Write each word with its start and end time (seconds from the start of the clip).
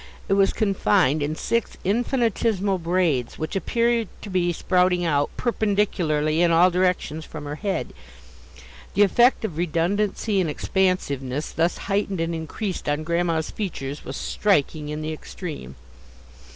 It 0.27 0.33
was 0.33 0.51
confined 0.51 1.21
in 1.21 1.35
six 1.35 1.77
infinitesimal 1.83 2.79
braids 2.79 3.37
which 3.37 3.55
appeared 3.55 4.07
to 4.23 4.31
be 4.31 4.51
sprouting 4.51 5.05
out, 5.05 5.29
perpendicularly, 5.37 6.41
in 6.41 6.49
all 6.49 6.71
directions 6.71 7.23
from 7.23 7.45
her 7.45 7.57
head. 7.57 7.93
The 8.95 9.03
effect 9.03 9.45
of 9.45 9.57
redundancy 9.57 10.41
and 10.41 10.49
expansiveness 10.49 11.51
thus 11.51 11.77
heightened 11.85 12.19
and 12.19 12.33
increased 12.33 12.89
on 12.89 13.03
Grandma's 13.03 13.51
features 13.51 14.03
was 14.03 14.17
striking 14.17 14.89
in 14.89 15.03
the 15.03 15.13
extreme. 15.13 15.75